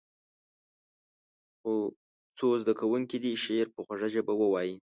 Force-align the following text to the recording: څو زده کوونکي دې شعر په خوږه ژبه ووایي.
څو 2.37 2.47
زده 2.61 2.73
کوونکي 2.79 3.17
دې 3.23 3.31
شعر 3.43 3.67
په 3.75 3.79
خوږه 3.85 4.07
ژبه 4.13 4.33
ووایي. 4.37 4.75